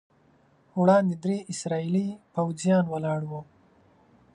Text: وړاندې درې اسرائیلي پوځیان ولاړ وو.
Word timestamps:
وړاندې 0.81 1.13
درې 1.23 1.37
اسرائیلي 1.51 2.07
پوځیان 2.33 2.83
ولاړ 2.89 3.21
وو. 3.29 3.41